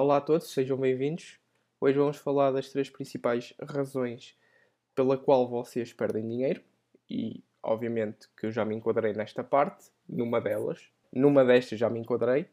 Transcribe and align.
Olá 0.00 0.18
a 0.18 0.20
todos, 0.20 0.52
sejam 0.52 0.76
bem-vindos. 0.78 1.40
Hoje 1.80 1.98
vamos 1.98 2.18
falar 2.18 2.52
das 2.52 2.70
três 2.70 2.88
principais 2.88 3.52
razões 3.60 4.36
pela 4.94 5.18
qual 5.18 5.48
vocês 5.48 5.92
perdem 5.92 6.22
dinheiro 6.22 6.62
e, 7.10 7.42
obviamente, 7.60 8.28
que 8.36 8.46
eu 8.46 8.52
já 8.52 8.64
me 8.64 8.76
enquadrei 8.76 9.12
nesta 9.12 9.42
parte, 9.42 9.86
numa 10.08 10.40
delas. 10.40 10.88
Numa 11.12 11.44
destas 11.44 11.80
já 11.80 11.90
me 11.90 11.98
enquadrei, 11.98 12.46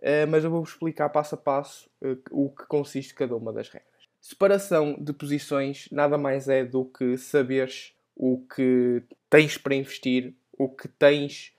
eh, 0.00 0.26
mas 0.26 0.44
eu 0.44 0.50
vou-vos 0.52 0.70
explicar 0.70 1.08
passo 1.08 1.34
a 1.34 1.38
passo 1.38 1.90
eh, 2.00 2.18
o 2.30 2.50
que 2.50 2.64
consiste 2.66 3.14
cada 3.14 3.34
uma 3.34 3.52
das 3.52 3.68
regras. 3.68 4.08
Separação 4.20 4.94
de 4.94 5.12
posições 5.12 5.88
nada 5.90 6.16
mais 6.16 6.48
é 6.48 6.64
do 6.64 6.84
que 6.84 7.18
saberes 7.18 7.96
o 8.14 8.46
que 8.46 9.02
tens 9.28 9.58
para 9.58 9.74
investir, 9.74 10.36
o 10.56 10.68
que 10.68 10.86
tens 10.86 11.52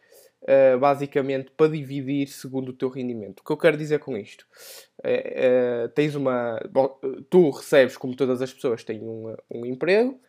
uh, 0.43 0.77
basicamente 0.79 1.51
para 1.51 1.71
dividir 1.71 2.27
segundo 2.27 2.69
o 2.69 2.73
teu 2.73 2.89
rendimento. 2.89 3.39
O 3.39 3.43
que 3.43 3.51
eu 3.51 3.57
quero 3.57 3.77
dizer 3.77 3.99
com 3.99 4.17
isto? 4.17 4.45
Uh, 4.99 5.89
tens 5.89 6.15
uma. 6.15 6.59
Bom, 6.69 6.99
tu 7.29 7.49
recebes, 7.49 7.97
como 7.97 8.15
todas 8.15 8.41
as 8.41 8.53
pessoas, 8.53 8.83
têm 8.83 9.01
um, 9.01 9.35
um 9.49 9.65
emprego, 9.65 10.19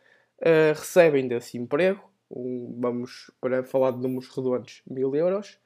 recebem 0.75 1.27
desse 1.27 1.57
emprego, 1.57 2.01
um, 2.31 2.77
vamos 2.79 3.29
para 3.41 3.63
falar 3.63 3.91
de 3.91 3.97
números 3.97 4.29
redondos, 4.29 4.81
mil 4.89 5.13
euros, 5.13 5.57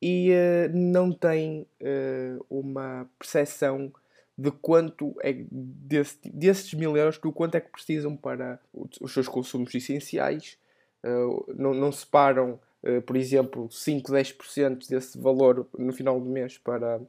e 0.00 0.30
não 0.72 1.10
têm 1.10 1.66
uma 2.48 3.10
percepção 3.18 3.92
de 4.38 4.52
quanto 4.52 5.16
é 5.20 5.34
desse, 5.50 6.16
desses 6.32 6.72
mil 6.72 6.96
euros, 6.96 7.18
do 7.18 7.32
quanto 7.32 7.56
é 7.56 7.60
que 7.60 7.72
precisam 7.72 8.16
para 8.16 8.60
os 9.00 9.12
seus 9.12 9.26
consumos 9.26 9.74
essenciais, 9.74 10.56
uh, 11.04 11.52
não, 11.56 11.74
não 11.74 11.90
separam 11.90 12.52
eh, 12.52 12.67
por 13.06 13.16
exemplo, 13.16 13.68
5, 13.70 14.12
10% 14.12 14.88
desse 14.88 15.18
valor 15.18 15.66
no 15.76 15.92
final 15.92 16.20
do 16.20 16.30
mês 16.30 16.58
para 16.58 17.00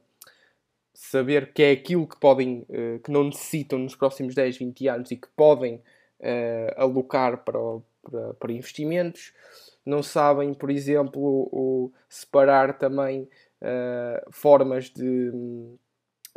saber 1.00 1.52
que 1.54 1.62
é 1.62 1.70
aquilo 1.70 2.06
que 2.06 2.16
podem, 2.16 2.66
uh, 2.68 2.98
que 3.02 3.10
não 3.10 3.24
necessitam 3.24 3.78
nos 3.78 3.94
próximos 3.94 4.34
10, 4.34 4.58
20 4.58 4.88
anos 4.88 5.10
e 5.10 5.16
que 5.16 5.28
podem 5.34 5.76
uh, 5.76 6.74
alocar 6.76 7.38
para, 7.38 7.58
para, 8.02 8.34
para, 8.34 8.52
investimentos. 8.52 9.32
Não 9.84 10.02
sabem, 10.02 10.52
por 10.52 10.70
exemplo, 10.70 11.48
o, 11.50 11.90
separar 12.08 12.78
também 12.78 13.28
formas 14.30 14.88
de, 14.88 15.30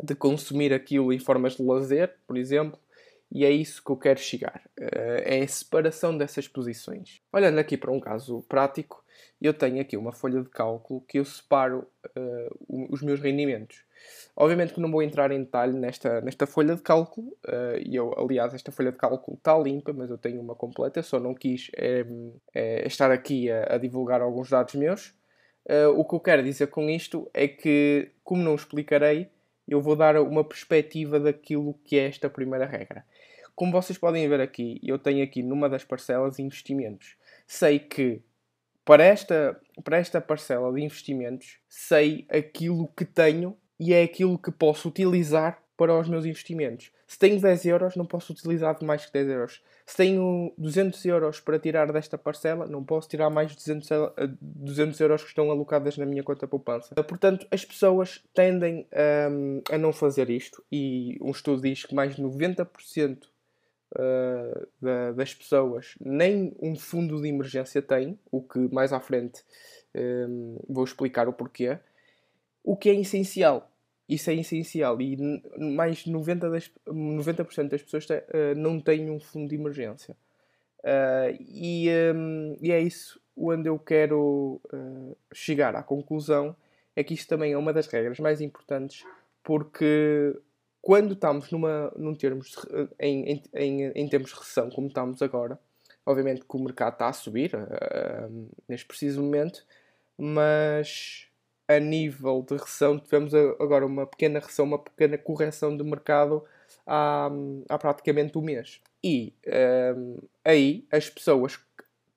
de 0.04 0.14
consumir 0.14 0.74
aquilo 0.74 1.14
em 1.14 1.20
formas 1.20 1.56
de 1.56 1.64
lazer, 1.64 2.14
por 2.28 2.36
exemplo 2.38 2.78
e 3.32 3.46
é 3.46 3.50
isso 3.50 3.82
que 3.82 3.90
eu 3.90 3.96
quero 3.96 4.20
chegar. 4.20 4.62
é 4.78 5.42
a 5.42 5.48
separação 5.48 6.18
dessas 6.18 6.50
posições. 6.50 7.22
Olhando 7.32 7.60
aqui 7.60 7.78
para 7.78 7.92
um 7.92 8.00
caso 8.00 8.44
prático, 8.50 9.03
eu 9.42 9.54
tenho 9.54 9.82
aqui 9.82 9.98
uma 9.98 10.12
folha 10.12 10.42
de 10.42 10.50
cálculo 10.50 11.02
que 11.08 11.20
eu 11.20 11.26
separo 11.26 11.88
uh, 12.18 12.88
os 12.90 13.02
meus 13.02 13.20
rendimentos. 13.20 13.84
Obviamente 14.36 14.74
que 14.74 14.80
não 14.80 14.92
vou 14.92 15.02
entrar 15.02 15.32
em 15.32 15.44
detalhe 15.44 15.78
nesta, 15.78 16.22
nesta 16.22 16.48
folha 16.48 16.76
de 16.76 16.82
cálculo, 16.82 17.28
uh, 17.48 17.78
e 17.86 17.96
eu, 17.96 18.14
aliás, 18.18 18.54
esta 18.54 18.72
folha 18.72 18.92
de 18.92 18.98
cálculo 18.98 19.38
está 19.38 19.58
limpa, 19.58 19.94
mas 19.94 20.10
eu 20.10 20.18
tenho 20.18 20.42
uma 20.42 20.56
completa, 20.56 21.04
só 21.04 21.20
não 21.20 21.34
quis 21.34 21.70
é, 21.76 22.06
é, 22.54 22.88
estar 22.88 23.12
aqui 23.12 23.52
a, 23.52 23.76
a, 23.76 23.78
divulgar 23.78 24.22
alguns 24.22 24.50
dados 24.50 24.76
meus. 24.76 25.14
Uh, 25.66 25.90
o 25.96 26.04
que 26.04 26.16
eu 26.16 26.20
quero 26.20 26.44
dizer 26.44 26.68
com 26.68 26.90
isto 26.90 27.30
é 27.34 27.48
que, 27.48 28.12
como 28.24 28.44
não 28.44 28.56
explicarei, 28.56 29.30
eu 29.68 29.82
vou 29.82 29.96
dar 29.96 30.18
uma 30.18 30.44
perspectiva 30.44 31.20
daquilo 31.20 31.74
que 31.86 31.98
é 31.98 32.08
esta 32.08 32.30
primeira 32.30 32.66
regra. 32.66 33.06
Como 33.56 33.72
vocês 33.72 33.98
podem 33.98 34.28
ver 34.28 34.42
aqui, 34.42 34.80
eu 34.84 34.98
tenho 34.98 35.24
aqui 35.24 35.44
numa 35.44 35.70
das 35.70 35.84
parcelas 35.84 36.40
investimentos. 36.40 37.16
Sei 37.46 37.78
que 37.78 38.22
para 38.86 39.04
esta, 39.04 39.60
para 39.84 39.98
esta 39.98 40.20
parcela 40.20 40.72
de 40.74 40.82
investimentos, 40.82 41.60
sei 41.68 42.26
aquilo 42.30 42.88
que 42.96 43.06
tenho 43.06 43.58
e 43.80 43.94
é 43.94 44.04
aquilo 44.04 44.38
que 44.38 44.52
posso 44.52 44.88
utilizar 44.88 45.64
para 45.76 45.98
os 46.00 46.08
meus 46.08 46.26
investimentos. 46.26 46.92
Se 47.08 47.18
tenho 47.18 47.40
10 47.40 47.66
euros, 47.66 47.96
não 47.96 48.06
posso 48.06 48.32
utilizar 48.32 48.78
mais 48.84 49.06
que 49.06 49.14
10 49.14 49.28
euros. 49.28 49.62
Se 49.86 49.98
tenho 49.98 50.54
200 50.58 51.04
euros 51.06 51.40
para 51.40 51.60
tirar 51.60 51.92
desta 51.92 52.18
parcela, 52.18 52.66
não 52.66 52.84
posso 52.84 53.10
tirar 53.10 53.30
mais 53.30 53.52
de 53.52 53.58
200, 53.58 53.90
200 54.42 55.00
euros 55.00 55.22
que 55.24 55.30
estão 55.30 55.52
alocadas 55.52 55.98
na 55.98 56.06
minha 56.06 56.24
conta 56.24 56.48
poupança. 56.48 56.96
Portanto, 57.04 57.46
as 57.52 57.66
pessoas 57.66 58.24
tendem 58.34 58.88
um, 59.30 59.62
a 59.72 59.78
não 59.78 59.92
fazer 59.92 60.30
isto 60.30 60.64
e 60.72 61.18
um 61.22 61.32
estudo 61.32 61.62
diz 61.62 61.84
que 61.86 61.94
mais 61.94 62.16
de 62.16 62.24
90% 62.24 63.33
uh, 63.94 64.68
da, 64.82 65.12
das 65.12 65.34
pessoas 65.34 65.96
nem 66.00 66.56
um 66.62 66.76
fundo 66.76 67.22
de 67.22 67.28
emergência 67.28 67.82
têm, 67.82 68.18
o 68.32 68.42
que 68.42 68.60
mais 68.74 68.94
à 68.94 69.00
frente 69.00 69.44
um, 69.96 70.58
vou 70.68 70.84
explicar 70.84 71.28
o 71.28 71.34
porquê. 71.34 71.78
O 72.64 72.76
que 72.76 72.90
é 72.90 72.96
essencial. 72.96 73.70
Isso 74.08 74.30
é 74.30 74.36
essencial 74.36 75.00
e 75.02 75.18
mais 75.58 76.00
de 76.00 76.12
90%, 76.12 76.50
das, 76.52 76.72
90 76.86 77.44
das 77.70 77.82
pessoas 77.82 78.06
te, 78.06 78.14
uh, 78.14 78.56
não 78.56 78.80
têm 78.80 79.10
um 79.10 79.20
fundo 79.20 79.50
de 79.50 79.56
emergência. 79.56 80.16
Uh, 80.80 81.38
e, 81.40 81.88
um, 82.14 82.58
e, 82.62 82.72
é 82.72 82.82
isso 82.82 83.22
onde 83.36 83.70
eu 83.70 83.80
quero 83.80 84.62
chegar 85.34 85.76
à 85.76 85.82
conclusão 85.82 86.56
é 86.96 87.04
que 87.04 87.16
isto 87.16 87.28
também 87.28 87.54
é 87.54 87.58
uma 87.58 87.74
das 87.74 87.88
regras 87.88 88.20
mais 88.20 88.42
importantes 88.42 89.04
porque 89.44 90.38
quando 90.84 91.14
estamos 91.14 91.50
numa, 91.50 91.94
num 91.96 92.14
termos 92.14 92.50
de, 92.50 92.90
em, 93.00 93.42
em, 93.54 93.92
em, 93.96 94.10
termos 94.10 94.32
de 94.32 94.36
recessão, 94.36 94.70
como 94.70 94.88
estamos 94.88 95.22
agora, 95.22 95.58
obviamente 96.06 96.42
que 96.42 96.58
o 96.58 96.60
mercado 96.60 96.92
está 96.92 97.08
a 97.08 97.14
subir 97.14 97.56
uh, 97.56 98.50
neste 98.68 98.86
preciso 98.86 99.24
momento, 99.24 99.66
mas 100.18 101.30
a 101.70 101.80
nível 101.80 102.46
de 102.46 102.58
recessão 102.58 103.00
tivemos 103.00 103.34
agora 103.34 103.86
uma 103.86 104.06
pequena 104.06 104.40
recessão, 104.40 104.66
uma 104.66 104.78
pequena 104.78 105.18
correção 105.18 105.76
de 105.78 105.86
mercado 105.86 106.44
há, 106.86 107.32
há 107.70 107.78
praticamente 107.78 108.38
um 108.38 108.42
mês. 108.42 108.82
E 109.02 109.34
uh, 109.48 110.22
aí 110.44 110.86
as 110.92 111.10
pessoas 111.10 111.58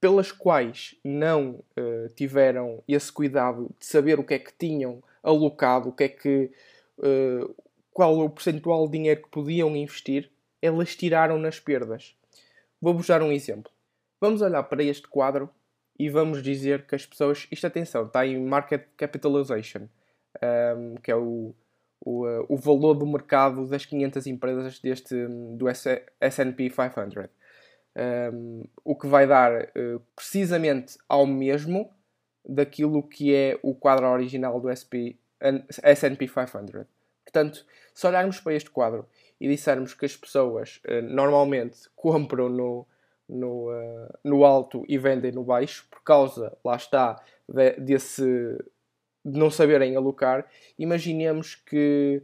pelas 0.00 0.32
quais 0.32 0.96
não 1.04 1.62
uh, 1.78 2.08
tiveram 2.16 2.82
esse 2.88 3.12
cuidado 3.12 3.70
de 3.78 3.86
saber 3.86 4.18
o 4.18 4.24
que 4.24 4.34
é 4.34 4.40
que 4.40 4.52
tinham 4.58 5.00
alocado, 5.22 5.90
o 5.90 5.92
que 5.92 6.02
é 6.02 6.08
que 6.08 6.50
uh, 6.98 7.54
qual 7.96 8.18
o 8.18 8.28
percentual 8.28 8.84
de 8.84 8.98
dinheiro 8.98 9.22
que 9.22 9.30
podiam 9.30 9.74
investir, 9.74 10.30
elas 10.60 10.94
tiraram 10.94 11.38
nas 11.38 11.58
perdas. 11.58 12.14
Vou-vos 12.78 13.06
dar 13.06 13.22
um 13.22 13.32
exemplo. 13.32 13.72
Vamos 14.20 14.42
olhar 14.42 14.62
para 14.64 14.82
este 14.82 15.08
quadro 15.08 15.48
e 15.98 16.10
vamos 16.10 16.42
dizer 16.42 16.86
que 16.86 16.94
as 16.94 17.06
pessoas. 17.06 17.48
Isto, 17.50 17.66
atenção, 17.66 18.04
está 18.04 18.26
em 18.26 18.38
Market 18.38 18.82
Capitalization, 18.98 19.88
um, 20.76 20.96
que 20.96 21.10
é 21.10 21.16
o, 21.16 21.54
o, 21.98 22.26
uh, 22.26 22.44
o, 22.50 22.58
valor 22.58 22.92
do 22.92 23.06
mercado 23.06 23.66
das 23.66 23.86
500 23.86 24.26
empresas 24.26 24.78
deste, 24.78 25.14
do 25.56 25.64
SP 26.20 26.68
500. 26.68 27.30
Um, 27.96 28.64
o 28.84 28.94
que 28.94 29.06
vai 29.06 29.26
dar 29.26 29.52
uh, 29.54 30.02
precisamente 30.14 30.98
ao 31.08 31.26
mesmo 31.26 31.90
daquilo 32.46 33.02
que 33.02 33.34
é 33.34 33.58
o 33.62 33.74
quadro 33.74 34.06
original 34.06 34.60
do 34.60 34.68
SP, 34.68 35.16
S&P 35.82 36.28
500. 36.28 36.95
Portanto, 37.36 37.66
se 37.92 38.06
olharmos 38.06 38.40
para 38.40 38.54
este 38.54 38.70
quadro 38.70 39.06
e 39.38 39.46
dissermos 39.46 39.92
que 39.92 40.06
as 40.06 40.16
pessoas 40.16 40.80
uh, 40.88 41.02
normalmente 41.02 41.80
compram 41.94 42.48
no, 42.48 42.86
no, 43.28 43.70
uh, 43.70 44.08
no 44.24 44.42
alto 44.42 44.86
e 44.88 44.96
vendem 44.96 45.32
no 45.32 45.44
baixo, 45.44 45.86
por 45.90 46.02
causa, 46.02 46.56
lá 46.64 46.76
está, 46.76 47.22
de, 47.46 47.72
desse 47.72 48.24
de 49.22 49.38
não 49.38 49.50
saberem 49.50 49.96
alocar, 49.96 50.46
imaginemos 50.78 51.56
que 51.56 52.22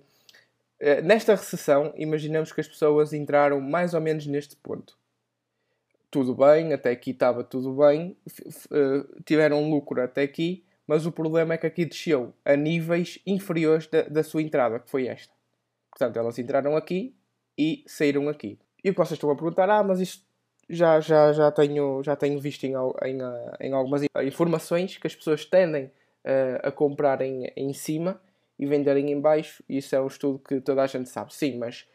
uh, 0.80 1.04
nesta 1.04 1.34
recessão, 1.34 1.92
imaginemos 1.94 2.50
que 2.50 2.62
as 2.62 2.68
pessoas 2.68 3.12
entraram 3.12 3.60
mais 3.60 3.92
ou 3.92 4.00
menos 4.00 4.26
neste 4.26 4.56
ponto. 4.56 4.96
Tudo 6.10 6.34
bem, 6.34 6.72
até 6.72 6.90
aqui 6.90 7.10
estava 7.10 7.44
tudo 7.44 7.74
bem, 7.74 8.16
tiveram 9.26 9.68
lucro 9.68 10.02
até 10.02 10.22
aqui, 10.22 10.64
mas 10.86 11.06
o 11.06 11.12
problema 11.12 11.54
é 11.54 11.58
que 11.58 11.66
aqui 11.66 11.84
desceu 11.84 12.32
a 12.44 12.56
níveis 12.56 13.18
inferiores 13.26 13.86
da, 13.86 14.02
da 14.02 14.22
sua 14.22 14.42
entrada, 14.42 14.78
que 14.78 14.90
foi 14.90 15.06
esta. 15.06 15.32
Portanto, 15.90 16.16
elas 16.16 16.38
entraram 16.38 16.76
aqui 16.76 17.14
e 17.56 17.84
saíram 17.86 18.28
aqui. 18.28 18.58
E 18.82 18.90
o 18.90 18.92
que 18.92 18.98
vocês 18.98 19.12
estão 19.12 19.30
a 19.30 19.36
perguntar, 19.36 19.68
ah, 19.70 19.82
mas 19.82 20.00
isto 20.00 20.24
já, 20.68 21.00
já, 21.00 21.32
já, 21.32 21.50
tenho, 21.50 22.02
já 22.02 22.16
tenho 22.16 22.40
visto 22.40 22.64
em, 22.64 22.72
em, 22.72 23.18
em 23.60 23.72
algumas 23.72 24.02
informações 24.24 24.96
que 24.96 25.06
as 25.06 25.14
pessoas 25.14 25.44
tendem 25.44 25.84
uh, 25.84 26.68
a 26.68 26.72
comprar 26.72 27.20
em, 27.20 27.52
em 27.56 27.72
cima 27.72 28.20
e 28.58 28.66
venderem 28.66 29.10
em 29.10 29.20
baixo. 29.20 29.62
Isso 29.68 29.94
é 29.94 30.00
um 30.00 30.06
estudo 30.06 30.38
que 30.38 30.60
toda 30.60 30.82
a 30.82 30.86
gente 30.86 31.08
sabe. 31.08 31.34
Sim, 31.34 31.58
mas 31.58 31.86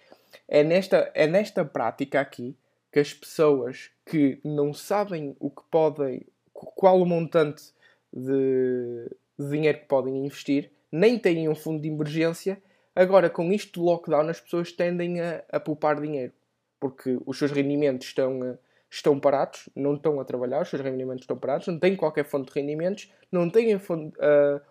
é 0.48 0.64
nesta, 0.64 1.12
é 1.14 1.28
nesta 1.28 1.66
prática 1.66 2.22
aqui 2.22 2.56
que 2.92 3.00
as 3.00 3.14
pessoas 3.14 3.90
que 4.06 4.40
não 4.44 4.74
sabem 4.74 5.36
o 5.40 5.50
que 5.50 5.64
podem, 5.70 6.26
qual 6.54 7.02
o 7.02 7.06
montante 7.06 7.74
de, 8.14 9.10
dinheiro 9.38 9.80
que 9.80 9.86
podem 9.86 10.26
investir, 10.26 10.72
nem 10.92 11.18
têm 11.18 11.48
um 11.50 11.56
fundo 11.56 11.82
de 11.82 11.88
emergência. 11.88 12.62
Agora, 12.96 13.30
com 13.30 13.52
isto 13.52 13.80
do 13.80 13.86
lockdown, 13.86 14.30
as 14.30 14.40
pessoas 14.40 14.72
tendem 14.72 15.22
a, 15.22 15.44
a 15.52 15.60
poupar 15.60 16.02
dinheiro, 16.02 16.34
porque 16.80 17.18
os 17.26 17.38
seus 17.38 17.52
rendimentos 17.52 18.08
estão, 18.08 18.44
eh, 18.44 18.58
estão 18.90 19.20
parados, 19.20 19.70
não 19.76 19.96
estão 19.96 20.20
a 20.20 20.26
trabalhar, 20.26 20.62
os 20.62 20.70
seus 20.70 20.82
rendimentos 20.82 21.24
estão 21.24 21.38
parados, 21.38 21.68
não 21.68 21.78
têm 21.78 21.96
qualquer 21.96 22.26
fonte 22.26 22.52
de 22.52 22.60
rendimentos, 22.60 23.12
não 23.32 23.50
têm 23.50 23.76
uh, 23.76 23.80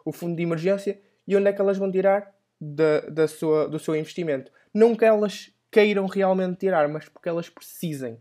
o 0.05 0.13
fundo 0.13 0.35
de 0.35 0.43
emergência, 0.43 1.01
e 1.29 1.37
onde 1.37 1.49
é 1.49 1.53
que 1.53 1.61
elas 1.61 1.79
vão 1.79 1.91
tirar? 1.91 2.37
da, 2.61 3.01
da 3.01 3.29
sua, 3.29 3.69
do 3.69 3.79
seu 3.79 3.95
investimento. 3.95 4.51
Não 4.73 4.95
que 4.95 5.05
elas 5.05 5.53
queiram 5.71 6.07
realmente 6.07 6.59
tirar, 6.59 6.89
mas 6.89 7.09
porque 7.09 7.29
elas 7.29 7.49
precisem. 7.49 8.19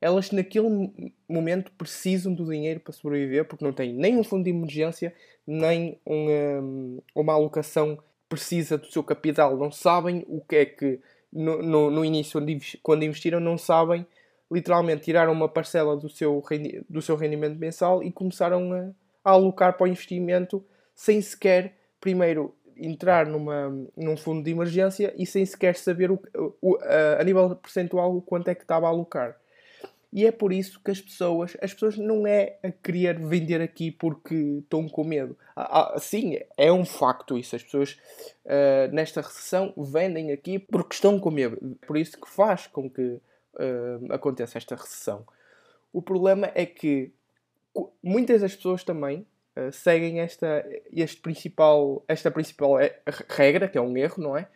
Elas 0.00 0.30
naquele 0.30 0.92
momento 1.28 1.72
precisam 1.72 2.34
do 2.34 2.44
dinheiro 2.44 2.80
para 2.80 2.92
sobreviver 2.92 3.46
porque 3.46 3.64
não 3.64 3.72
têm 3.72 3.92
nem 3.92 4.18
um 4.18 4.24
fundo 4.24 4.44
de 4.44 4.50
emergência, 4.50 5.14
nem 5.46 5.98
um, 6.06 7.00
uma 7.14 7.32
alocação 7.32 7.98
precisa 8.28 8.76
do 8.76 8.86
seu 8.86 9.02
capital. 9.02 9.56
Não 9.56 9.70
sabem 9.70 10.24
o 10.28 10.40
que 10.40 10.56
é 10.56 10.66
que 10.66 11.00
no, 11.32 11.62
no, 11.62 11.90
no 11.90 12.04
início, 12.04 12.40
quando 12.82 13.04
investiram, 13.04 13.40
não 13.40 13.56
sabem 13.56 14.06
literalmente 14.50 15.04
tiraram 15.04 15.32
uma 15.32 15.48
parcela 15.48 15.96
do 15.96 16.08
seu, 16.08 16.42
do 16.88 17.02
seu 17.02 17.16
rendimento 17.16 17.58
mensal 17.58 18.02
e 18.02 18.12
começaram 18.12 18.72
a, 18.72 18.90
a 19.24 19.30
alocar 19.32 19.76
para 19.76 19.84
o 19.84 19.88
investimento 19.88 20.64
sem 20.94 21.20
sequer 21.20 21.74
primeiro 22.00 22.54
entrar 22.76 23.26
numa, 23.26 23.68
num 23.96 24.16
fundo 24.16 24.44
de 24.44 24.50
emergência 24.50 25.12
e 25.16 25.26
sem 25.26 25.44
sequer 25.44 25.76
saber 25.76 26.10
o, 26.10 26.20
o, 26.60 26.76
a, 26.76 27.20
a 27.20 27.24
nível 27.24 27.56
percentual 27.56 28.16
o 28.16 28.22
quanto 28.22 28.48
é 28.48 28.54
que 28.54 28.62
estava 28.62 28.86
a 28.86 28.90
alocar. 28.90 29.36
E 30.16 30.24
é 30.24 30.32
por 30.32 30.50
isso 30.50 30.80
que 30.82 30.90
as 30.90 30.98
pessoas, 30.98 31.58
as 31.60 31.74
pessoas 31.74 31.98
não 31.98 32.26
é 32.26 32.56
a 32.62 32.72
querer 32.72 33.18
vender 33.20 33.60
aqui 33.60 33.90
porque 33.90 34.34
estão 34.34 34.88
com 34.88 35.04
medo. 35.04 35.36
Ah, 35.54 35.92
ah, 35.94 35.98
sim, 35.98 36.38
é 36.56 36.72
um 36.72 36.86
facto 36.86 37.36
isso. 37.36 37.54
As 37.54 37.62
pessoas 37.62 37.98
uh, 38.46 38.90
nesta 38.94 39.20
recessão 39.20 39.74
vendem 39.76 40.32
aqui 40.32 40.58
porque 40.58 40.94
estão 40.94 41.20
com 41.20 41.30
medo. 41.30 41.76
Por 41.86 41.98
isso 41.98 42.18
que 42.18 42.30
faz 42.30 42.66
com 42.66 42.88
que 42.88 43.20
aconteça 44.08 44.56
esta 44.56 44.74
recessão. 44.74 45.26
O 45.92 46.00
problema 46.00 46.50
é 46.54 46.64
que 46.64 47.12
muitas 48.02 48.40
das 48.40 48.56
pessoas 48.56 48.84
também 48.84 49.26
seguem 49.72 50.20
esta, 50.20 50.64
este 50.92 51.20
principal, 51.20 52.02
esta 52.08 52.30
principal 52.30 52.78
é, 52.78 53.00
regra, 53.28 53.68
que 53.68 53.76
é 53.76 53.80
um 53.80 53.96
erro, 53.96 54.22
não 54.22 54.36
é? 54.36 54.48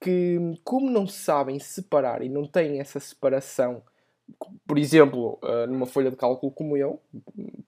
Que 0.00 0.38
como 0.64 0.90
não 0.90 1.06
sabem 1.08 1.58
separar 1.58 2.22
e 2.22 2.28
não 2.28 2.46
têm 2.46 2.80
essa 2.80 2.98
separação, 2.98 3.82
por 4.66 4.78
exemplo, 4.78 5.38
uh, 5.42 5.66
numa 5.66 5.86
folha 5.86 6.10
de 6.10 6.16
cálculo 6.16 6.52
como 6.52 6.76
eu, 6.76 7.00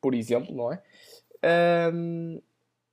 por 0.00 0.14
exemplo, 0.14 0.54
não 0.54 0.72
é? 0.72 0.82
Um, 1.92 2.40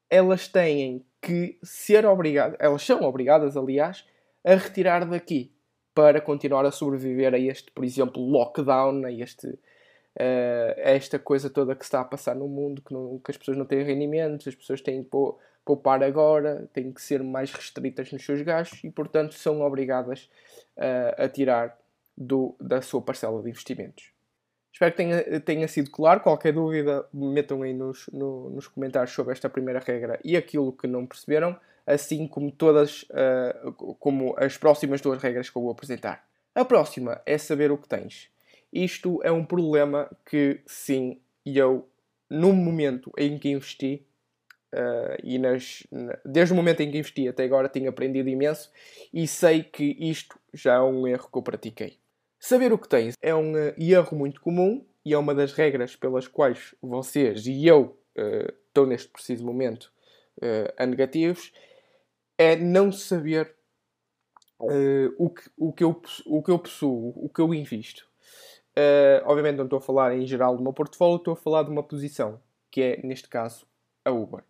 elas 0.10 0.48
têm 0.48 1.06
que 1.22 1.58
ser 1.62 2.06
obrigadas, 2.06 2.58
elas 2.60 2.82
são 2.82 3.04
obrigadas, 3.04 3.58
aliás, 3.58 4.06
a 4.46 4.56
retirar 4.56 5.06
daqui 5.06 5.52
para 5.94 6.22
continuar 6.22 6.66
a 6.66 6.72
sobreviver 6.72 7.34
a 7.34 7.40
este, 7.40 7.72
por 7.72 7.84
exemplo, 7.84 8.22
lockdown, 8.22 9.04
a 9.06 9.12
este 9.12 9.48
uh, 10.18 10.74
esta 10.78 11.20
coisa 11.20 11.50
toda 11.50 11.76
que 11.76 11.84
está 11.84 12.02
a 12.02 12.06
passar 12.06 12.36
no 12.36 12.48
mundo, 12.48 12.82
que, 12.82 12.94
não, 12.94 13.20
que 13.20 13.32
as 13.32 13.38
pessoas 13.38 13.58
não 13.58 13.66
têm 13.66 13.84
rendimentos, 13.84 14.48
as 14.48 14.56
pessoas 14.56 14.82
têm 14.82 15.04
que 15.04 15.10
poupar 15.66 16.02
agora, 16.04 16.68
têm 16.74 16.92
que 16.92 17.02
ser 17.02 17.22
mais 17.24 17.52
restritas 17.52 18.12
nos 18.12 18.24
seus 18.24 18.42
gastos 18.42 18.84
e, 18.84 18.90
portanto, 18.90 19.34
são 19.34 19.62
obrigadas 19.62 20.30
uh, 20.78 21.24
a 21.24 21.30
tirar 21.30 21.78
do, 22.18 22.56
da 22.60 22.82
sua 22.82 23.02
parcela 23.02 23.42
de 23.42 23.50
investimentos. 23.50 24.12
Espero 24.72 24.92
que 24.92 24.98
tenha, 24.98 25.42
tenha 25.42 25.68
sido 25.68 25.90
claro. 25.90 26.20
Qualquer 26.20 26.54
dúvida, 26.54 27.08
metam 27.14 27.64
aí 27.64 27.74
nos, 27.74 28.08
no, 28.12 28.50
nos 28.50 28.68
comentários 28.68 29.12
sobre 29.12 29.34
esta 29.34 29.50
primeira 29.50 29.80
regra 29.80 30.20
e 30.24 30.38
aquilo 30.38 30.72
que 30.72 30.88
não 30.88 31.06
perceberam, 31.06 31.60
assim 31.86 32.28
como 32.28 32.52
todas, 32.52 33.04
uh, 33.04 33.72
como 33.96 34.36
as 34.38 34.58
próximas 34.58 35.02
duas 35.02 35.22
regras 35.22 35.50
que 35.50 35.58
eu 35.58 35.62
vou 35.62 35.72
apresentar. 35.72 36.28
A 36.54 36.66
próxima 36.66 37.22
é 37.26 37.38
saber 37.38 37.72
o 37.72 37.78
que 37.78 37.88
tens. 37.88 38.30
Isto 38.72 39.20
é 39.24 39.32
um 39.32 39.46
problema 39.46 40.10
que, 40.30 40.62
sim, 40.66 41.20
eu, 41.46 41.88
no 42.30 42.54
momento 42.54 43.12
em 43.18 43.40
que 43.40 43.50
investi, 43.50 44.06
uh, 44.74 45.18
e 45.24 45.40
nas, 45.40 45.88
desde 46.26 46.54
o 46.54 46.56
momento 46.56 46.82
em 46.82 46.92
que 46.92 46.98
investi 46.98 47.28
até 47.28 47.46
agora, 47.46 47.70
tenho 47.70 47.90
aprendido 47.90 48.30
imenso 48.30 48.72
e 49.14 49.28
sei 49.28 49.64
que 49.64 49.98
isto 50.00 50.38
já 50.54 50.76
é 50.76 50.82
um 50.82 51.08
erro 51.08 51.30
que 51.32 51.38
eu 51.38 51.42
pratiquei. 51.42 51.98
Saber 52.40 52.72
o 52.72 52.78
que 52.78 52.88
tens 52.88 53.16
é 53.22 53.34
um 53.34 53.54
uh, 53.54 53.74
erro 53.78 54.18
muito 54.18 54.42
comum 54.42 54.86
e 55.04 55.14
é 55.14 55.18
uma 55.18 55.34
das 55.34 55.54
regras 55.54 55.96
pelas 55.96 56.28
quais 56.28 56.76
vocês 56.82 57.46
e 57.48 57.66
eu 57.66 57.98
uh, 58.18 58.54
estou 58.68 58.86
neste 58.86 59.10
preciso 59.10 59.46
momento 59.46 59.92
a 60.78 60.86
negativos, 60.86 61.52
é 62.38 62.56
não 62.56 62.92
saber 62.92 63.56
o, 65.18 65.32
que, 65.32 65.50
o, 65.58 65.74
que 65.74 65.84
eu, 65.84 66.00
o 66.28 66.44
que 66.44 66.52
eu 66.52 66.60
possuo, 66.60 67.12
o 67.16 67.28
que 67.28 67.42
eu 67.42 67.52
invisto. 67.56 68.08
Uh, 68.78 69.26
obviamente 69.26 69.58
não 69.58 69.64
estou 69.64 69.80
a 69.80 69.82
falar 69.82 70.16
em 70.16 70.24
geral 70.28 70.56
do 70.56 70.62
meu 70.62 70.72
portfólio, 70.72 71.18
estou 71.18 71.34
a 71.34 71.38
falar 71.38 71.64
de 71.64 71.72
uma 71.72 71.82
posição, 71.82 72.40
que 72.70 72.80
é, 72.80 73.02
neste 73.02 73.28
caso, 73.28 73.66
a 74.06 74.12
Uber. 74.12 74.44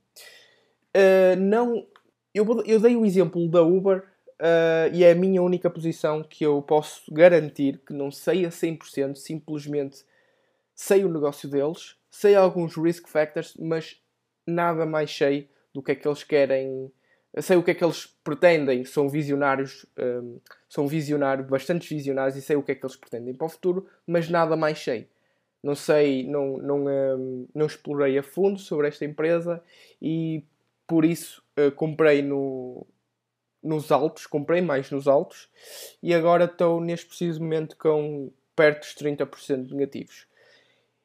Uh, 0.93 1.39
não, 1.39 1.87
eu, 2.33 2.45
eu, 2.65 2.77
dei 2.77 2.97
o 2.97 3.05
exemplo 3.05 3.49
da 3.49 3.61
Uber 3.61 4.03
uh, 4.41 4.93
e 4.93 5.03
é 5.03 5.11
a 5.11 5.15
minha 5.15 5.41
única 5.41 5.69
posição 5.69 6.23
que 6.23 6.45
eu 6.45 6.61
posso 6.61 7.01
garantir 7.13 7.79
que 7.85 7.93
não 7.93 8.11
sei 8.11 8.45
a 8.45 8.49
100%, 8.49 9.15
simplesmente 9.15 10.03
sei 10.75 11.03
o 11.03 11.09
negócio 11.09 11.49
deles, 11.49 11.95
sei 12.09 12.35
alguns 12.35 12.75
risk 12.75 13.07
factors, 13.07 13.55
mas 13.59 14.01
nada 14.45 14.85
mais 14.85 15.15
sei 15.15 15.49
do 15.73 15.81
que 15.81 15.91
é 15.91 15.95
que 15.95 16.07
eles 16.07 16.23
querem 16.23 16.91
sei 17.41 17.57
o 17.57 17.63
que 17.63 17.71
é 17.71 17.73
que 17.73 17.83
eles 17.83 18.07
pretendem, 18.23 18.83
são 18.85 19.09
visionários, 19.09 19.85
um, 19.97 20.39
são 20.67 20.87
visionários, 20.87 21.47
bastante 21.47 21.87
visionários 21.93 22.35
e 22.35 22.41
sei 22.41 22.55
o 22.55 22.63
que 22.63 22.71
é 22.71 22.75
que 22.75 22.85
eles 22.85 22.95
pretendem 22.95 23.33
para 23.33 23.45
o 23.45 23.49
futuro, 23.49 23.87
mas 24.05 24.29
nada 24.29 24.55
mais 24.55 24.79
sei. 24.79 25.07
Não 25.61 25.75
sei, 25.75 26.27
não, 26.27 26.57
não, 26.57 26.85
um, 26.85 27.47
não 27.53 27.65
explorei 27.65 28.17
a 28.17 28.23
fundo 28.23 28.59
sobre 28.59 28.87
esta 28.87 29.05
empresa 29.05 29.61
e 30.01 30.43
por 30.87 31.03
isso 31.03 31.43
uh, 31.59 31.71
comprei 31.71 32.21
no, 32.21 32.85
nos 33.63 33.91
altos, 33.91 34.25
comprei 34.25 34.61
mais 34.61 34.91
nos 34.91 35.07
altos 35.07 35.49
e 36.01 36.13
agora 36.13 36.45
estou 36.45 36.79
neste 36.79 37.07
preciso 37.07 37.41
momento 37.41 37.75
com 37.77 38.31
perto 38.55 38.81
dos 38.81 38.95
30% 38.95 39.71
negativos. 39.71 40.27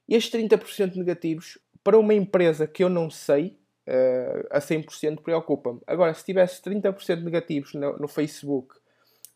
Estes 0.09 0.41
30% 0.41 0.97
negativos, 0.97 1.59
para 1.83 1.99
uma 1.99 2.15
empresa 2.15 2.67
que 2.67 2.83
eu 2.83 2.89
não 2.89 3.11
sei, 3.11 3.57
uh, 3.87 4.47
a 4.51 4.59
100% 4.59 5.21
preocupa-me. 5.21 5.81
Agora, 5.87 6.13
se 6.15 6.25
tivesse 6.25 6.63
30% 6.63 7.23
negativos 7.23 7.75
no, 7.75 7.99
no, 7.99 8.09
Facebook, 8.09 8.77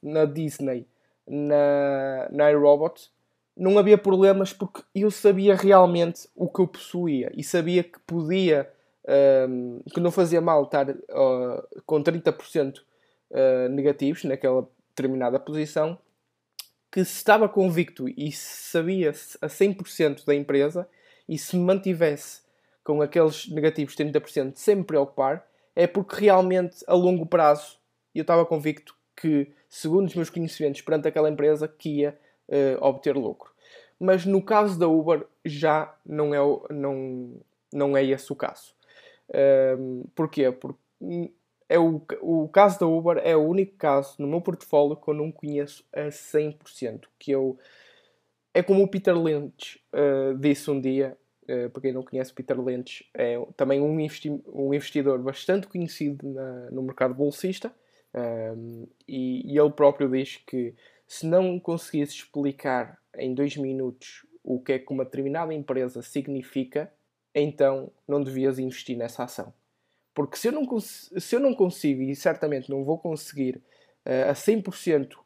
na 0.02 0.24
Disney, 0.24 0.86
na, 1.26 2.28
na 2.30 2.50
iRobot, 2.50 3.10
não 3.56 3.78
havia 3.78 3.96
problemas 3.96 4.52
porque 4.52 4.82
eu 4.94 5.10
sabia 5.10 5.54
realmente 5.54 6.28
o 6.34 6.48
que 6.48 6.60
eu 6.60 6.66
possuía 6.66 7.32
e 7.34 7.42
sabia 7.42 7.82
que 7.82 7.98
podia, 8.06 8.70
um, 9.08 9.78
ehm, 9.78 9.80
que 9.92 10.00
não 10.00 10.10
fazia 10.10 10.40
mal 10.40 10.64
estar 10.64 10.90
uh, 10.90 11.82
com 11.86 12.02
30% 12.02 12.82
eh, 13.30 13.68
negativos 13.68 14.24
naquela 14.24 14.68
determinada 14.90 15.38
posição, 15.38 15.98
que 16.90 17.04
se 17.04 17.16
estava 17.16 17.48
convicto 17.48 18.08
e 18.08 18.32
sabia 18.32 19.10
a 19.10 19.46
100% 19.48 20.24
da 20.24 20.34
empresa 20.34 20.88
e 21.28 21.36
se 21.36 21.56
mantivesse 21.56 22.42
com 22.84 23.02
aqueles 23.02 23.48
negativos 23.48 23.96
30% 23.96 24.52
sem 24.56 24.76
me 24.76 24.84
preocupar, 24.84 25.46
é 25.74 25.86
porque 25.86 26.20
realmente 26.24 26.84
a 26.86 26.94
longo 26.94 27.26
prazo 27.26 27.78
eu 28.14 28.22
estava 28.22 28.46
convicto 28.46 28.96
que, 29.16 29.50
segundo 29.68 30.06
os 30.06 30.14
meus 30.14 30.30
conhecimentos 30.30 30.80
perante 30.80 31.08
aquela 31.08 31.28
empresa, 31.28 31.66
que 31.66 32.00
ia 32.00 32.18
uh, 32.48 32.84
obter 32.84 33.16
lucro. 33.16 33.50
Mas 33.98 34.24
no 34.24 34.40
caso 34.40 34.78
da 34.78 34.86
Uber 34.86 35.26
já 35.44 35.94
não 36.04 36.34
é, 36.34 36.38
não, 36.70 37.40
não 37.72 37.96
é 37.96 38.04
esse 38.04 38.32
o 38.32 38.36
caso. 38.36 38.72
Uh, 39.28 40.08
porquê? 40.14 40.50
Porque 40.52 40.78
é 41.68 41.78
o, 41.78 42.00
o 42.20 42.48
caso 42.48 42.78
da 42.80 42.86
Uber 42.86 43.18
é 43.18 43.36
o 43.36 43.42
único 43.42 43.76
caso 43.76 44.14
no 44.18 44.28
meu 44.28 44.40
portfólio 44.40 44.96
que 44.96 45.08
eu 45.08 45.14
não 45.14 45.32
conheço 45.32 45.84
a 45.92 46.08
100%. 46.08 47.06
Que 47.18 47.32
eu, 47.32 47.58
é 48.54 48.62
como 48.62 48.82
o 48.82 48.88
Peter 48.88 49.16
Lynch 49.16 49.80
uh, 49.92 50.36
disse 50.38 50.70
um 50.70 50.80
dia, 50.80 51.16
uh, 51.42 51.70
para 51.70 51.82
quem 51.82 51.92
não 51.92 52.02
conhece, 52.02 52.32
Peter 52.32 52.60
Lynch 52.60 53.08
é 53.14 53.36
também 53.56 53.80
um, 53.80 53.98
investi 53.98 54.30
um 54.30 54.72
investidor 54.72 55.18
bastante 55.18 55.66
conhecido 55.66 56.28
na, 56.28 56.70
no 56.70 56.82
mercado 56.82 57.14
bolsista 57.14 57.74
um, 58.16 58.86
e, 59.06 59.52
e, 59.52 59.58
ele 59.58 59.70
próprio 59.70 60.08
diz 60.08 60.38
que 60.38 60.74
se 61.06 61.26
não 61.26 61.60
conseguisse 61.60 62.14
explicar 62.14 62.98
em 63.16 63.34
dois 63.34 63.56
minutos 63.56 64.26
o 64.42 64.60
que 64.60 64.72
é 64.72 64.78
que 64.78 64.92
uma 64.92 65.04
determinada 65.04 65.52
empresa 65.52 66.00
significa, 66.00 66.90
então 67.34 67.92
não 68.06 68.22
devias 68.22 68.58
investir 68.58 68.96
nessa 68.96 69.24
ação. 69.24 69.52
Porque 70.16 70.38
se 70.38 70.48
eu 70.48 70.52
não, 70.52 70.80
se 70.80 71.36
eu 71.36 71.38
não 71.38 71.52
consigo, 71.52 72.00
e 72.00 72.16
certamente 72.16 72.70
não 72.70 72.82
vou 72.82 72.96
conseguir 72.96 73.56
uh, 74.06 74.30
a 74.30 74.32
100% 74.32 75.12
uh, 75.12 75.20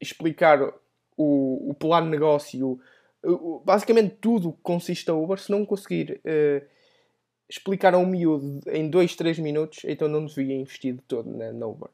explicar 0.00 0.62
o, 1.16 1.70
o 1.70 1.74
plano 1.74 2.06
de 2.06 2.12
negócio, 2.12 2.78
basicamente 3.64 4.18
tudo 4.20 4.52
consiste 4.62 5.10
a 5.10 5.14
Uber. 5.14 5.36
Se 5.36 5.50
não 5.50 5.66
conseguir 5.66 6.20
uh, 6.24 6.64
explicar 7.50 7.92
a 7.92 7.98
um 7.98 8.06
miúdo 8.06 8.60
em 8.70 8.88
2, 8.88 9.16
3 9.16 9.40
minutos, 9.40 9.80
então 9.84 10.06
não 10.06 10.26
devia 10.26 10.54
investir 10.54 10.94
de 10.94 11.02
todo 11.02 11.28
na, 11.28 11.52
na, 11.52 11.66
Uber. 11.66 11.88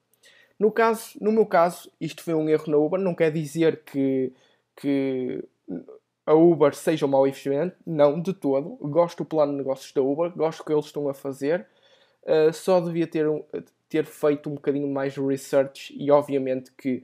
No, 0.58 0.70
caso, 0.70 1.16
no 1.22 1.32
meu 1.32 1.46
caso, 1.46 1.90
isto 1.98 2.22
foi 2.22 2.34
um 2.34 2.50
erro 2.50 2.70
na 2.70 2.76
Uber, 2.76 3.00
não 3.00 3.14
quer 3.14 3.32
dizer 3.32 3.82
que, 3.82 4.30
que 4.76 5.42
a 6.26 6.34
Uber 6.34 6.74
seja 6.74 7.06
um 7.06 7.08
mau 7.08 7.26
investimento, 7.26 7.74
não, 7.86 8.20
de 8.20 8.34
todo. 8.34 8.76
Gosto 8.76 9.24
do 9.24 9.24
plano 9.24 9.52
de 9.52 9.58
negócios 9.58 9.90
da 9.90 10.02
Uber, 10.02 10.30
gosto 10.36 10.58
do 10.58 10.64
que 10.66 10.72
eles 10.74 10.84
estão 10.84 11.08
a 11.08 11.14
fazer, 11.14 11.66
uh, 12.28 12.52
só 12.52 12.80
devia 12.80 13.06
ter 13.06 13.26
ter 13.88 14.04
feito 14.04 14.50
um 14.50 14.54
bocadinho 14.54 14.88
mais 14.88 15.16
research 15.16 15.94
e 15.98 16.10
obviamente 16.10 16.70
que 16.72 17.02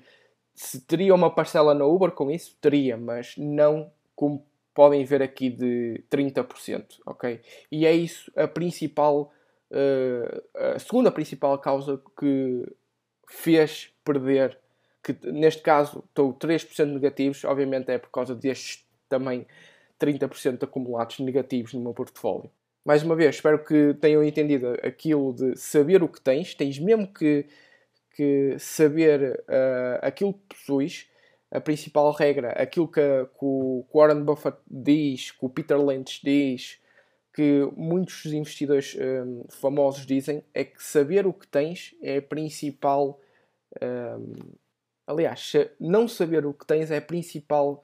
se 0.55 0.81
teria 0.81 1.15
uma 1.15 1.35
parcela 1.35 1.75
na 1.75 1.85
Uber 1.85 2.11
com 2.13 2.31
isso, 2.31 2.57
teria, 2.61 2.97
mas 2.97 3.35
não 3.37 3.91
como 4.15 4.47
podem 4.73 5.05
ver 5.05 5.23
aqui 5.23 5.51
de 5.51 6.05
30%, 6.11 7.01
ok? 7.07 7.41
E 7.71 7.87
é 7.87 7.93
isso 7.93 8.31
a 8.37 8.47
principal, 8.47 9.33
uh, 9.71 10.75
a 10.75 10.79
segunda 10.79 11.11
principal 11.11 11.59
causa 11.59 12.01
que 12.19 12.67
fez 13.29 13.93
perder, 14.05 14.59
que 15.03 15.17
neste 15.31 15.63
caso 15.63 16.05
estou 16.09 16.35
3% 16.35 16.85
negativos, 16.87 17.45
obviamente 17.45 17.91
é 17.91 17.99
por 17.99 18.11
causa 18.11 18.35
destes 18.35 18.85
também 19.09 19.47
30% 19.99 20.63
acumulados 20.63 21.19
negativos 21.21 21.73
no 21.73 21.81
meu 21.81 21.95
portfólio. 21.95 22.51
Mais 22.85 23.03
uma 23.03 23.17
vez, 23.17 23.37
espero 23.37 23.65
que 23.65 23.95
tenham 23.95 24.23
entendido 24.23 24.77
aquilo 24.83 25.33
de 25.33 25.57
saber 25.57 26.03
o 26.03 26.09
que 26.09 26.21
tens, 26.21 26.55
tens 26.55 26.79
mesmo 26.79 27.11
que, 27.11 27.47
que 28.15 28.59
saber 28.59 29.43
uh, 29.49 29.99
aquilo 30.03 30.35
que 30.35 30.55
possuis, 30.55 31.09
a 31.51 31.59
principal 31.61 32.13
regra, 32.13 32.51
aquilo 32.51 32.87
que, 32.87 33.01
que 33.01 33.45
o 33.45 33.87
Warren 33.95 34.23
Buffett 34.23 34.59
diz, 34.71 35.31
que 35.31 35.47
o 35.47 35.49
Peter 35.49 35.79
Lynch 35.79 36.21
diz, 36.23 36.79
que 37.33 37.67
muitos 37.75 38.27
investidores 38.27 38.95
um, 38.97 39.45
famosos 39.49 40.05
dizem, 40.05 40.45
é 40.53 40.63
que 40.63 40.83
saber 40.83 41.27
o 41.27 41.33
que 41.33 41.47
tens 41.47 41.95
é 42.03 42.19
a 42.19 42.23
principal. 42.23 43.19
Um, 43.83 44.35
aliás, 45.07 45.53
não 45.81 46.07
saber 46.07 46.45
o 46.45 46.53
que 46.53 46.67
tens 46.67 46.91
é 46.91 46.99
a 46.99 47.03
principal 47.03 47.83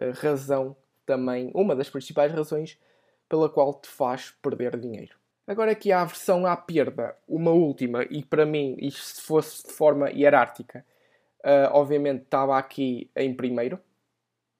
uh, 0.00 0.12
razão 0.14 0.76
também, 1.04 1.50
uma 1.52 1.74
das 1.74 1.90
principais 1.90 2.30
razões 2.32 2.78
pela 3.28 3.48
qual 3.48 3.74
te 3.74 3.88
faz 3.88 4.34
perder 4.42 4.78
dinheiro. 4.78 5.16
Agora 5.46 5.70
aqui 5.72 5.92
há 5.92 6.02
a 6.02 6.04
versão 6.04 6.44
à 6.44 6.56
perda, 6.56 7.16
uma 7.28 7.52
última, 7.52 8.04
e 8.04 8.24
para 8.24 8.44
mim, 8.44 8.76
isto 8.80 9.02
se 9.02 9.22
fosse 9.22 9.66
de 9.66 9.72
forma 9.72 10.10
hierárquica, 10.10 10.84
Uh, 11.46 11.70
obviamente 11.70 12.24
estava 12.24 12.58
aqui 12.58 13.08
em 13.14 13.32
primeiro 13.32 13.76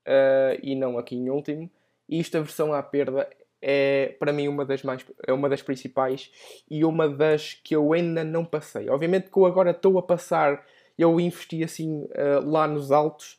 uh, 0.07 0.57
e 0.63 0.77
não 0.77 0.97
aqui 0.97 1.17
em 1.17 1.29
último. 1.29 1.69
E 2.09 2.21
esta 2.21 2.41
versão 2.41 2.73
à 2.73 2.81
perda 2.81 3.29
é 3.61 4.15
para 4.21 4.33
mim 4.33 4.47
uma 4.47 4.65
das 4.65 4.85
mais 4.85 5.05
é 5.27 5.33
uma 5.33 5.49
das 5.49 5.63
principais 5.63 6.31
e 6.71 6.85
uma 6.85 7.09
das 7.09 7.55
que 7.55 7.75
eu 7.75 7.93
ainda 7.93 8.23
não 8.23 8.45
passei. 8.45 8.89
Obviamente 8.89 9.31
que 9.31 9.37
eu 9.37 9.47
agora 9.47 9.73
estou 9.73 9.99
a 9.99 10.03
passar, 10.03 10.65
eu 11.03 11.19
investi 11.21 11.63
assim 11.63 12.05
uh, 12.05 12.45
lá 12.45 12.67
nos 12.67 12.91
altos, 12.91 13.39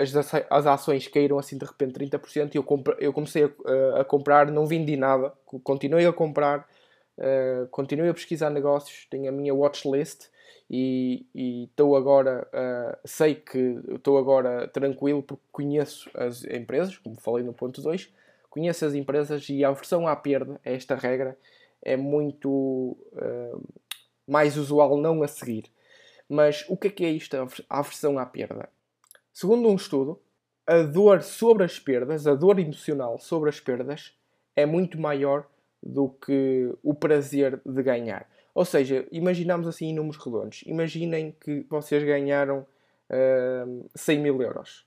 as, 0.00 0.14
as 0.50 0.66
ações 0.66 1.08
caíram 1.08 1.38
assim 1.38 1.58
de 1.58 1.64
repente 1.64 1.98
30% 1.98 2.54
e 2.54 2.58
eu, 2.58 2.64
eu 2.98 3.12
comecei 3.12 3.44
a, 3.44 4.00
a 4.00 4.04
comprar, 4.04 4.50
não 4.50 4.66
vendi 4.66 4.96
nada, 4.96 5.32
continuei 5.64 6.06
a 6.06 6.12
comprar, 6.12 6.68
continuei 7.70 8.10
a 8.10 8.14
pesquisar 8.14 8.50
negócios, 8.50 9.06
tenho 9.10 9.28
a 9.28 9.32
minha 9.32 9.54
watchlist 9.54 10.28
e 10.68 11.24
estou 11.64 11.96
agora, 11.96 12.46
uh, 12.52 12.98
sei 13.04 13.36
que 13.36 13.80
estou 13.88 14.18
agora 14.18 14.66
tranquilo 14.68 15.22
porque 15.22 15.42
conheço 15.52 16.10
as 16.14 16.44
empresas, 16.44 16.98
como 16.98 17.20
falei 17.20 17.44
no 17.44 17.52
ponto 17.52 17.80
2, 17.80 18.12
conheço 18.50 18.84
as 18.84 18.94
empresas 18.94 19.48
e 19.48 19.64
a 19.64 19.70
versão 19.70 20.08
à 20.08 20.16
perda, 20.16 20.60
esta 20.64 20.96
regra, 20.96 21.36
é 21.82 21.96
muito 21.96 22.50
uh, 22.50 23.62
mais 24.26 24.56
usual 24.56 24.96
não 24.98 25.22
a 25.22 25.28
seguir. 25.28 25.64
Mas 26.28 26.64
o 26.68 26.76
que 26.76 26.88
é 26.88 26.90
que 26.90 27.04
é 27.04 27.10
isto, 27.10 27.36
a 27.36 27.78
aversão 27.78 28.18
à 28.18 28.26
perda? 28.26 28.68
Segundo 29.32 29.68
um 29.68 29.76
estudo, 29.76 30.20
a 30.66 30.82
dor 30.82 31.22
sobre 31.22 31.64
as 31.64 31.78
perdas, 31.78 32.26
a 32.26 32.34
dor 32.34 32.58
emocional 32.58 33.18
sobre 33.18 33.48
as 33.48 33.60
perdas, 33.60 34.12
é 34.56 34.66
muito 34.66 34.98
maior 35.00 35.46
do 35.82 36.08
que 36.08 36.74
o 36.82 36.94
prazer 36.94 37.60
de 37.64 37.82
ganhar. 37.82 38.28
Ou 38.54 38.64
seja, 38.64 39.06
imaginamos 39.12 39.66
assim 39.68 39.88
em 39.88 39.94
números 39.94 40.16
redondos. 40.16 40.62
Imaginem 40.66 41.36
que 41.38 41.64
vocês 41.68 42.02
ganharam 42.02 42.66
uh, 43.10 43.90
100 43.94 44.18
mil 44.18 44.42
euros. 44.42 44.86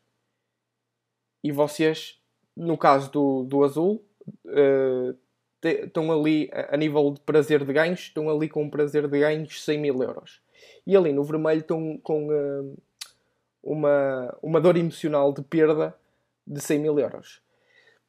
E 1.43 1.51
vocês, 1.51 2.19
no 2.57 2.77
caso 2.77 3.11
do, 3.11 3.43
do 3.43 3.63
azul, 3.63 4.03
uh, 4.45 5.15
estão 5.63 6.11
ali, 6.11 6.49
a, 6.51 6.73
a 6.73 6.77
nível 6.77 7.11
de 7.11 7.21
prazer 7.21 7.63
de 7.63 7.71
ganhos, 7.71 7.99
estão 7.99 8.29
ali 8.29 8.49
com 8.49 8.63
um 8.63 8.69
prazer 8.69 9.07
de 9.07 9.19
ganhos 9.19 9.63
100 9.63 9.79
mil 9.79 10.01
euros. 10.01 10.41
E 10.85 10.95
ali 10.95 11.13
no 11.13 11.23
vermelho 11.23 11.61
estão 11.61 11.97
com 12.03 12.27
uh, 12.27 12.77
uma, 13.63 14.37
uma 14.41 14.61
dor 14.61 14.77
emocional 14.77 15.33
de 15.33 15.41
perda 15.41 15.95
de 16.45 16.59
100 16.59 16.79
mil 16.79 16.99
euros. 16.99 17.41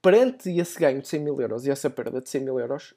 Perante 0.03 0.51
esse 0.59 0.79
ganho 0.79 1.03
de 1.03 1.09
100 1.09 1.21
mil 1.21 1.41
euros 1.41 1.67
e 1.67 1.71
essa 1.71 1.91
perda 1.91 2.21
de 2.21 2.29
100 2.29 2.45
mil 2.45 2.59
euros, 2.59 2.95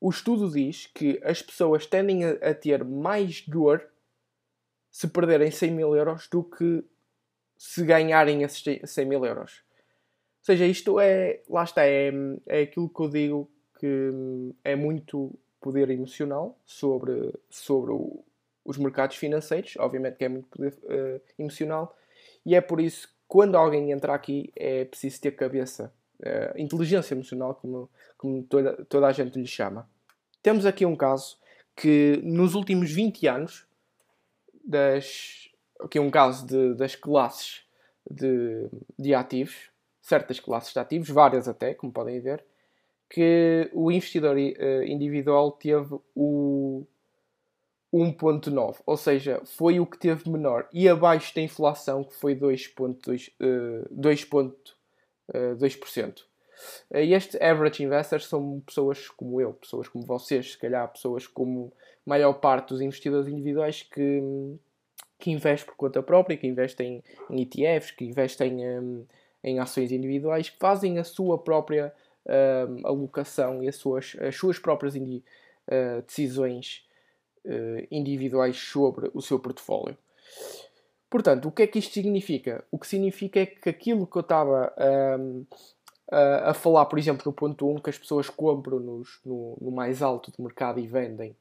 o 0.00 0.08
estudo 0.08 0.50
diz 0.50 0.86
que 0.86 1.20
as 1.22 1.42
pessoas 1.42 1.86
tendem 1.86 2.24
a, 2.24 2.30
a 2.50 2.54
ter 2.54 2.82
mais 2.82 3.46
dor 3.46 3.86
se 4.90 5.06
perderem 5.08 5.50
100 5.50 5.70
mil 5.72 5.94
euros 5.94 6.26
do 6.28 6.42
que 6.42 6.82
se 7.56 7.84
ganharem 7.84 8.42
esses 8.42 8.64
100 8.84 9.04
mil 9.04 9.24
euros. 9.24 9.62
Ou 10.40 10.44
seja, 10.44 10.64
isto 10.64 10.98
é, 10.98 11.42
lá 11.48 11.64
está, 11.64 11.86
é, 11.86 12.10
é 12.46 12.62
aquilo 12.62 12.88
que 12.88 13.00
eu 13.00 13.08
digo 13.10 13.50
que 13.78 14.10
é 14.64 14.74
muito 14.74 15.38
poder 15.60 15.90
emocional 15.90 16.58
sobre, 16.64 17.34
sobre 17.50 17.92
o, 17.92 18.24
os 18.64 18.76
mercados 18.78 19.16
financeiros, 19.16 19.74
obviamente 19.78 20.16
que 20.16 20.24
é 20.24 20.28
muito 20.28 20.48
poder 20.48 20.72
uh, 20.84 21.20
emocional, 21.38 21.96
e 22.44 22.54
é 22.54 22.60
por 22.60 22.80
isso 22.80 23.08
que 23.08 23.14
quando 23.28 23.56
alguém 23.56 23.92
entra 23.92 24.14
aqui 24.14 24.52
é 24.56 24.84
preciso 24.84 25.20
ter 25.20 25.32
cabeça 25.32 25.92
uh, 26.20 26.58
inteligência 26.58 27.14
emocional, 27.14 27.54
como, 27.54 27.88
como 28.18 28.42
toda, 28.42 28.84
toda 28.86 29.06
a 29.06 29.12
gente 29.12 29.38
lhe 29.38 29.46
chama. 29.46 29.88
Temos 30.42 30.66
aqui 30.66 30.84
um 30.84 30.96
caso 30.96 31.38
que 31.76 32.20
nos 32.22 32.54
últimos 32.54 32.90
20 32.90 33.26
anos, 33.26 33.66
das, 34.64 35.48
aqui 35.80 35.98
um 35.98 36.10
caso 36.10 36.46
de, 36.46 36.74
das 36.74 36.94
classes 36.94 37.62
de, 38.10 38.68
de 38.98 39.14
ativos, 39.14 39.70
certas 40.00 40.40
classes 40.40 40.72
de 40.72 40.78
ativos, 40.78 41.08
várias 41.08 41.46
até, 41.48 41.74
como 41.74 41.92
podem 41.92 42.20
ver, 42.20 42.44
que 43.08 43.70
o 43.72 43.90
investidor 43.90 44.36
uh, 44.36 44.82
individual 44.84 45.52
teve 45.52 45.98
o 46.14 46.49
1.9, 47.92 48.76
ou 48.86 48.96
seja, 48.96 49.42
foi 49.44 49.80
o 49.80 49.86
que 49.86 49.98
teve 49.98 50.30
menor 50.30 50.68
e 50.72 50.88
abaixo 50.88 51.34
da 51.34 51.40
inflação 51.40 52.04
que 52.04 52.14
foi 52.14 52.36
2.2%. 52.36 54.54
Uh, 55.32 55.56
2%. 55.56 56.24
Eh, 56.90 57.06
e 57.06 57.14
este 57.14 57.42
average 57.42 57.82
investors 57.82 58.26
são 58.26 58.60
pessoas 58.60 59.08
como 59.08 59.40
eu, 59.40 59.52
pessoas 59.54 59.88
como 59.88 60.04
vocês, 60.04 60.52
se 60.52 60.58
calhar 60.58 60.90
pessoas 60.92 61.26
como 61.26 61.72
a 62.06 62.10
maior 62.10 62.34
parte 62.34 62.68
dos 62.68 62.80
investidores 62.80 63.28
individuais 63.28 63.82
que, 63.82 64.22
que 65.18 65.30
investem 65.30 65.66
por 65.66 65.76
conta 65.76 66.02
própria, 66.02 66.36
que 66.36 66.46
investem 66.46 67.02
em 67.30 67.42
ETFs, 67.42 67.90
que 67.90 68.04
investem 68.04 68.66
um, 68.78 69.06
em 69.42 69.58
ações 69.58 69.92
individuais, 69.92 70.50
que 70.50 70.58
fazem 70.58 70.98
a 70.98 71.04
sua 71.04 71.38
própria 71.38 71.92
um, 72.26 72.86
alocação 72.86 73.62
e 73.62 73.68
as 73.68 73.76
suas, 73.76 74.16
as 74.20 74.36
suas 74.36 74.58
próprias 74.58 74.94
uh, 74.94 76.02
decisões 76.06 76.86
individuais 77.90 78.56
sobre 78.56 79.10
o 79.14 79.20
seu 79.20 79.38
portfólio. 79.38 79.96
Portanto, 81.10 81.48
o 81.48 81.52
que 81.52 81.62
é 81.62 81.66
que 81.66 81.78
isto 81.80 81.92
significa? 81.92 82.64
O 82.70 82.78
que 82.78 82.86
significa 82.86 83.40
é 83.40 83.46
que 83.46 83.68
aquilo 83.68 84.06
que 84.06 84.16
eu 84.16 84.20
estava 84.20 84.72
um, 85.18 85.44
a, 86.10 86.50
a 86.50 86.54
falar, 86.54 86.86
por 86.86 86.98
exemplo, 86.98 87.24
do 87.24 87.32
ponto 87.32 87.68
1, 87.68 87.80
que 87.80 87.90
as 87.90 87.98
pessoas 87.98 88.30
compram 88.30 88.78
nos, 88.78 89.20
no, 89.24 89.56
no 89.60 89.70
mais 89.72 90.02
alto 90.02 90.30
do 90.30 90.42
mercado 90.42 90.78
e 90.78 90.86
vendem 90.86 91.34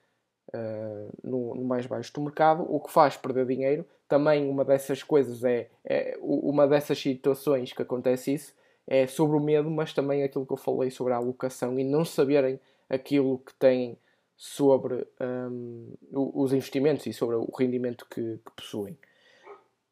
uh, 0.54 1.12
no, 1.24 1.54
no, 1.54 1.64
mais 1.64 1.86
baixo 1.86 2.12
do 2.14 2.22
mercado, 2.22 2.66
o 2.68 2.80
que 2.80 2.92
faz 2.92 3.16
perder 3.16 3.46
dinheiro. 3.46 3.86
Também 4.08 4.50
uma 4.50 4.66
dessas 4.66 5.04
coisas 5.04 5.44
é, 5.44 5.70
é 5.86 6.18
uma 6.20 6.68
dessas 6.68 7.00
situações 7.00 7.72
que 7.72 7.82
acontece 7.84 8.34
isso 8.34 8.54
é 8.88 9.06
sobre 9.06 9.38
o 9.38 9.40
medo, 9.40 9.70
mas 9.70 9.94
também 9.94 10.24
aquilo 10.24 10.48
que 10.48 10.54
eu 10.54 10.58
falei 10.58 10.90
sobre 10.90 11.14
a 11.14 11.18
alocação 11.18 11.80
e 11.80 11.84
não 11.84 12.04
saberem 12.04 12.60
aquilo 12.90 13.38
que 13.38 13.54
têm 13.54 13.96
sobre 14.42 15.06
um, 15.20 15.94
os 16.10 16.54
investimentos 16.54 17.06
e 17.06 17.12
sobre 17.12 17.36
o 17.36 17.52
rendimento 17.60 18.08
que, 18.10 18.38
que 18.38 18.52
possuem. 18.56 18.98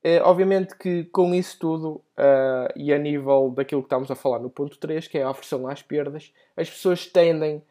É, 0.02 0.22
obviamente 0.22 0.74
que 0.78 1.04
com 1.04 1.36
isso 1.36 1.60
tudo, 1.60 1.96
uh, 2.18 2.72
e 2.74 2.94
a 2.94 2.98
nível 2.98 3.52
daquilo 3.54 3.82
que 3.82 3.88
estamos 3.88 4.10
a 4.10 4.16
falar 4.16 4.40
no 4.40 4.50
ponto 4.50 4.78
3, 4.78 5.06
que 5.10 5.18
é 5.18 5.24
a 5.24 5.30
aversão 5.30 5.68
às 5.68 5.82
perdas, 5.82 6.32
as 6.56 6.70
pessoas 6.70 7.06
tendem 7.06 7.62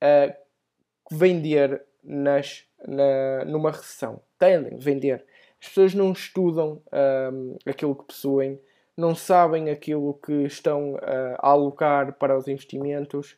a 0.00 0.34
vender 1.08 1.84
nas, 2.02 2.64
na, 2.84 3.44
numa 3.44 3.70
recessão. 3.70 4.20
Tendem 4.36 4.74
a 4.74 4.82
vender. 4.82 5.24
As 5.62 5.68
pessoas 5.68 5.94
não 5.94 6.10
estudam 6.10 6.82
um, 7.32 7.56
aquilo 7.64 7.94
que 7.94 8.06
possuem, 8.06 8.60
não 8.96 9.14
sabem 9.14 9.70
aquilo 9.70 10.14
que 10.14 10.32
estão 10.42 10.94
uh, 10.94 11.36
a 11.38 11.50
alocar 11.50 12.14
para 12.14 12.36
os 12.36 12.48
investimentos, 12.48 13.36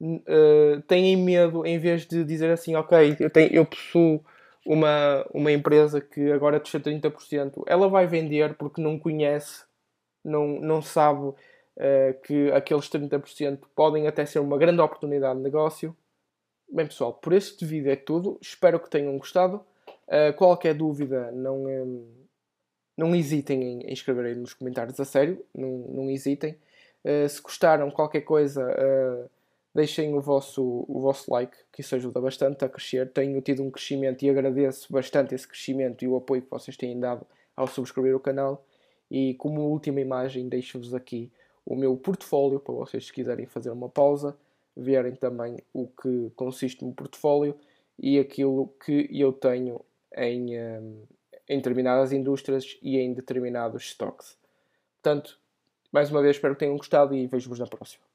uh, 0.00 0.82
têm 0.86 1.16
medo, 1.16 1.66
em 1.66 1.78
vez 1.78 2.06
de 2.06 2.24
dizer 2.24 2.50
assim, 2.50 2.74
ok, 2.74 3.16
eu, 3.20 3.30
tenho, 3.30 3.52
eu 3.52 3.64
possuo 3.66 4.24
uma, 4.66 5.26
uma 5.32 5.52
empresa 5.52 6.00
que 6.00 6.30
agora 6.32 6.60
desceu 6.60 6.80
30%, 6.80 7.62
ela 7.66 7.88
vai 7.88 8.06
vender 8.06 8.54
porque 8.54 8.80
não 8.80 8.98
conhece, 8.98 9.64
não, 10.24 10.60
não 10.60 10.82
sabe 10.82 11.20
uh, 11.28 11.34
que 12.24 12.50
aqueles 12.52 12.88
30% 12.88 13.60
podem 13.74 14.06
até 14.06 14.26
ser 14.26 14.40
uma 14.40 14.58
grande 14.58 14.80
oportunidade 14.80 15.38
de 15.38 15.44
negócio 15.44 15.96
bem 16.70 16.86
pessoal, 16.86 17.14
por 17.14 17.32
este 17.32 17.64
vídeo 17.64 17.90
é 17.90 17.96
tudo. 17.96 18.38
Espero 18.40 18.78
que 18.78 18.90
tenham 18.90 19.16
gostado. 19.16 19.64
Uh, 20.06 20.32
qualquer 20.36 20.74
dúvida, 20.74 21.30
não, 21.32 21.64
um, 21.64 22.06
não 22.96 23.14
hesitem 23.14 23.62
em, 23.62 23.80
em 23.82 23.92
escrever 23.92 24.26
aí 24.26 24.34
nos 24.34 24.54
comentários 24.54 24.98
a 25.00 25.04
sério. 25.04 25.44
Não, 25.54 25.68
não 25.88 26.10
hesitem. 26.10 26.56
Uh, 27.04 27.28
se 27.28 27.40
gostaram 27.40 27.90
qualquer 27.90 28.22
coisa, 28.22 28.62
uh, 28.62 29.30
deixem 29.78 30.12
o 30.12 30.20
vosso, 30.20 30.84
o 30.88 31.00
vosso 31.00 31.32
like, 31.32 31.56
que 31.72 31.80
isso 31.80 31.94
ajuda 31.94 32.20
bastante 32.20 32.64
a 32.64 32.68
crescer. 32.68 33.10
Tenho 33.12 33.40
tido 33.40 33.62
um 33.62 33.70
crescimento 33.70 34.24
e 34.24 34.30
agradeço 34.30 34.92
bastante 34.92 35.34
esse 35.34 35.46
crescimento 35.46 36.04
e 36.04 36.08
o 36.08 36.16
apoio 36.16 36.42
que 36.42 36.50
vocês 36.50 36.76
têm 36.76 36.98
dado 36.98 37.24
ao 37.56 37.68
subscrever 37.68 38.14
o 38.16 38.20
canal. 38.20 38.64
E 39.08 39.34
como 39.34 39.62
última 39.62 40.00
imagem, 40.00 40.48
deixo-vos 40.48 40.94
aqui 40.94 41.30
o 41.64 41.76
meu 41.76 41.96
portfólio 41.96 42.58
para 42.58 42.74
vocês, 42.74 43.06
se 43.06 43.12
quiserem 43.12 43.46
fazer 43.46 43.70
uma 43.70 43.88
pausa, 43.88 44.36
verem 44.76 45.14
também 45.14 45.58
o 45.72 45.86
que 45.86 46.30
consiste 46.34 46.84
no 46.84 46.92
portfólio 46.92 47.54
e 47.98 48.18
aquilo 48.18 48.72
que 48.84 49.08
eu 49.12 49.32
tenho 49.32 49.80
em, 50.16 50.58
um, 50.58 51.02
em 51.48 51.56
determinadas 51.56 52.12
indústrias 52.12 52.78
e 52.82 52.98
em 52.98 53.12
determinados 53.12 53.84
stocks. 53.84 54.36
Portanto, 54.94 55.38
mais 55.92 56.10
uma 56.10 56.20
vez, 56.20 56.36
espero 56.36 56.54
que 56.54 56.60
tenham 56.60 56.76
gostado 56.76 57.14
e 57.14 57.26
vejo-vos 57.26 57.58
na 57.58 57.66
próxima. 57.66 58.07